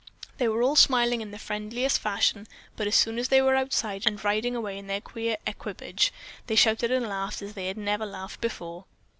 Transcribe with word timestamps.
They 0.39 0.47
were 0.47 0.63
all 0.63 0.75
smiling 0.75 1.21
in 1.21 1.29
the 1.29 1.37
friendliest 1.37 1.99
fashion, 1.99 2.47
but 2.75 2.87
as 2.87 2.95
soon 2.95 3.19
as 3.19 3.27
they 3.27 3.39
were 3.39 3.55
outside 3.55 4.07
and 4.07 4.23
riding 4.23 4.55
away 4.55 4.79
in 4.79 4.87
their 4.87 4.99
queer 4.99 5.37
equipage, 5.45 6.11
they 6.47 6.55
shouted 6.55 6.89
and 6.89 7.05
laughed 7.07 7.43
as 7.43 7.53
they 7.53 7.67
had 7.67 7.77
never 7.77 8.07
laughed 8.07 8.41
before. 8.41 8.85